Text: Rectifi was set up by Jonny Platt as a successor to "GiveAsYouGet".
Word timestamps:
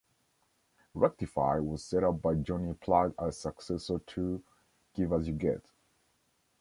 Rectifi 0.95 1.63
was 1.63 1.83
set 1.83 2.03
up 2.03 2.23
by 2.23 2.33
Jonny 2.33 2.73
Platt 2.73 3.13
as 3.19 3.35
a 3.37 3.39
successor 3.39 3.99
to 3.99 4.41
"GiveAsYouGet". 4.97 5.61